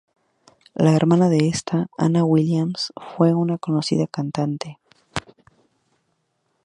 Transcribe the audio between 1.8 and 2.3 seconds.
Anna